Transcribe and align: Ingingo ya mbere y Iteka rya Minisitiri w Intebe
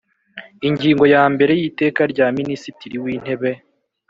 Ingingo 0.67 1.03
ya 1.13 1.23
mbere 1.33 1.53
y 1.59 1.63
Iteka 1.69 2.01
rya 2.11 2.27
Minisitiri 2.37 2.95
w 3.03 3.05
Intebe 3.15 3.51